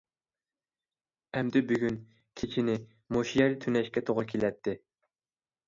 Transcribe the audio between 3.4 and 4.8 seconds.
يەردە تۈنەشكە توغرا كېلەتتى.